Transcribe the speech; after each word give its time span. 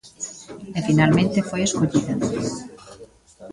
E 0.77 0.79
finalmente 0.89 1.47
foi 1.49 1.61
escollida. 1.63 2.13